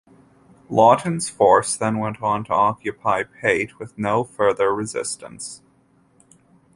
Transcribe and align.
Lawton's 0.67 1.29
force 1.29 1.75
then 1.75 1.99
went 1.99 2.23
on 2.23 2.43
to 2.45 2.51
occupy 2.53 3.21
Paete 3.21 3.77
with 3.77 3.99
no 3.99 4.23
further 4.23 4.73
resistance. 4.73 5.61